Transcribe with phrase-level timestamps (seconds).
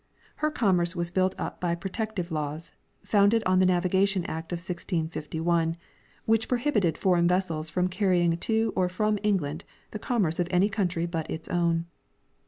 [0.37, 2.71] Her coinmerce was built up by protective laws,
[3.03, 5.77] founded on the Navigation Act of 1651,
[6.25, 11.05] which prohibited foreign vessels from carrying to or from England the commerce of any country
[11.05, 11.85] but its own.